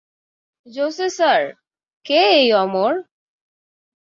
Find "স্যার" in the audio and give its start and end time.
1.09-1.41